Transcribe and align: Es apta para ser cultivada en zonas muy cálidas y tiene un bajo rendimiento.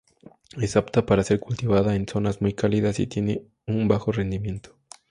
Es 0.59 0.77
apta 0.77 1.05
para 1.05 1.21
ser 1.21 1.39
cultivada 1.39 1.95
en 1.95 2.07
zonas 2.07 2.41
muy 2.41 2.55
cálidas 2.55 2.99
y 2.99 3.05
tiene 3.05 3.45
un 3.67 3.87
bajo 3.87 4.11
rendimiento. 4.11 4.79